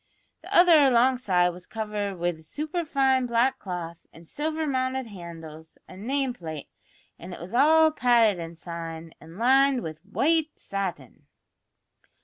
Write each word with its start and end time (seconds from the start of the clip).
The 0.41 0.51
other 0.51 0.79
alongside 0.87 1.49
was 1.49 1.67
covered 1.67 2.17
wid 2.17 2.43
superfine 2.43 3.27
black 3.27 3.59
cloth 3.59 3.99
an' 4.11 4.25
silver 4.25 4.65
mounted 4.65 5.05
handles, 5.05 5.77
an' 5.87 6.07
name 6.07 6.33
plate, 6.33 6.69
an' 7.19 7.33
it 7.33 7.39
was 7.39 7.53
all 7.53 7.91
padded 7.91 8.39
inside 8.39 9.13
an' 9.21 9.37
lined 9.37 9.83
wid 9.83 9.99
white 10.03 10.57
satin!" 10.57 11.27